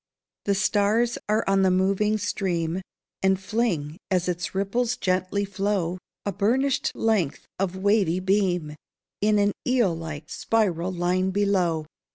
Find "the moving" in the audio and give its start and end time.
1.61-2.17